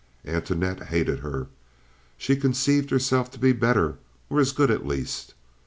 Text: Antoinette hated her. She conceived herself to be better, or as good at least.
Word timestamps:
Antoinette 0.25 0.85
hated 0.87 1.19
her. 1.19 1.45
She 2.17 2.35
conceived 2.35 2.89
herself 2.89 3.29
to 3.33 3.37
be 3.37 3.51
better, 3.51 3.99
or 4.31 4.39
as 4.39 4.51
good 4.51 4.71
at 4.71 4.83
least. 4.83 5.35